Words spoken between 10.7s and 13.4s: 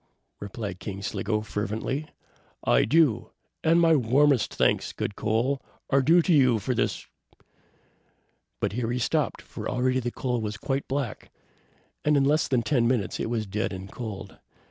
black, and in less than ten minutes it